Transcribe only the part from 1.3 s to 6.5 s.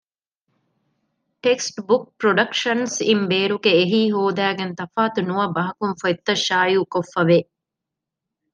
ޓެކްސްޓް ބުކް ޕްރޮޑަކްޝަންސް އިން ބޭރުގެ އެހީ ހޯދައިގެން ތަފާތު ނުވަ ބަހަކުން ފޮަތްތައް